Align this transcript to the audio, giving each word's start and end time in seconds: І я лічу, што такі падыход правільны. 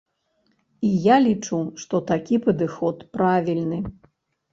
І 0.85 0.89
я 1.01 1.17
лічу, 1.25 1.59
што 1.83 1.99
такі 2.11 2.39
падыход 2.47 3.05
правільны. 3.19 3.79